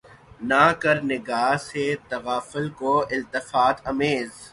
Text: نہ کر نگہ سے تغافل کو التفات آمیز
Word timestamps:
نہ 0.49 0.63
کر 0.81 0.97
نگہ 1.09 1.45
سے 1.67 1.83
تغافل 2.09 2.65
کو 2.79 2.93
التفات 3.11 3.75
آمیز 3.87 4.29